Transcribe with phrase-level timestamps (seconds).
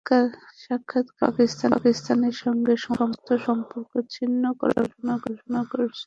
[0.61, 5.87] সাক্ষাৎকারে আমি পাকিস্তানের সঙ্গে সমস্ত সম্পর্ক ছিন্ন করার কথা ঘোষণা করি।